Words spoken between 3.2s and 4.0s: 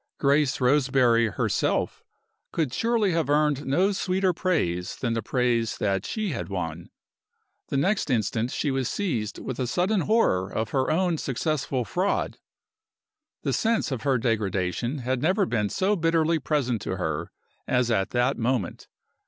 earned no